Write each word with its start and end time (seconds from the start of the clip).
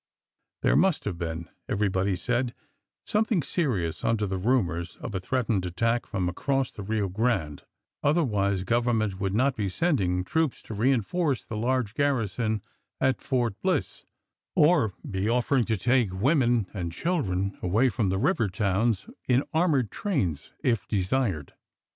There 0.63 0.75
must 0.75 1.05
have 1.05 1.19
been, 1.19 1.47
everybody 1.69 2.15
said, 2.15 2.55
something 3.05 3.43
serious 3.43 4.03
under 4.03 4.25
the 4.25 4.39
rumours 4.39 4.95
of 4.99 5.13
a 5.13 5.19
threatened 5.19 5.63
attack 5.63 6.07
from 6.07 6.27
across 6.27 6.71
the 6.71 6.81
Rio 6.81 7.07
Grande, 7.07 7.63
otherwise 8.01 8.63
government 8.63 9.19
would 9.19 9.35
not 9.35 9.55
be 9.55 9.69
sending 9.69 10.23
troops 10.23 10.63
to 10.63 10.73
reinforce 10.73 11.45
the 11.45 11.55
large 11.55 11.93
garrison 11.93 12.63
at 12.99 13.21
Fort 13.21 13.61
Bliss, 13.61 14.03
or 14.55 14.95
be 15.07 15.29
offering 15.29 15.65
to 15.65 15.77
take 15.77 16.11
women 16.19 16.65
and 16.73 16.91
children 16.91 17.55
away 17.61 17.87
from 17.89 18.09
the 18.09 18.17
river 18.17 18.47
towns, 18.47 19.05
in 19.27 19.43
armoured 19.53 19.91
trains 19.91 20.51
if 20.63 20.87
desired. 20.87 21.53